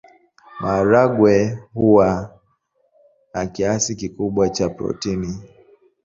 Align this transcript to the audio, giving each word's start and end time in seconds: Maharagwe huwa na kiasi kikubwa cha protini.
Maharagwe 0.59 1.59
huwa 1.73 2.39
na 3.33 3.45
kiasi 3.47 3.95
kikubwa 3.95 4.49
cha 4.49 4.69
protini. 4.69 5.37